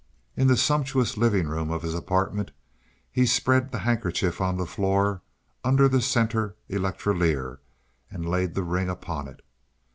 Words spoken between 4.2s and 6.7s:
on the floor under the center